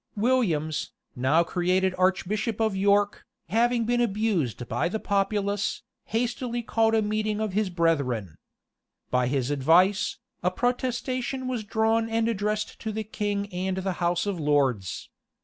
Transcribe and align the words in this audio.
[]Williams, 0.15 0.93
now 1.15 1.43
created 1.43 1.93
archbishop 1.95 2.59
of 2.59 2.75
York, 2.75 3.23
having 3.49 3.85
been 3.85 4.01
abused 4.01 4.67
by 4.67 4.89
the 4.89 4.99
populace, 4.99 5.83
hastily 6.05 6.63
called 6.63 6.95
a 6.95 7.03
meeting 7.03 7.39
of 7.39 7.53
his 7.53 7.69
brethren. 7.69 8.35
By 9.11 9.27
his 9.27 9.51
advice, 9.51 10.17
a 10.41 10.49
protestation 10.49 11.47
was 11.47 11.63
drawn 11.63 12.09
and 12.09 12.27
addressed 12.27 12.79
to 12.79 12.91
the 12.91 13.03
king 13.03 13.45
and 13.53 13.77
the 13.77 13.93
house 14.01 14.25
of 14.25 14.39
lords. 14.39 15.11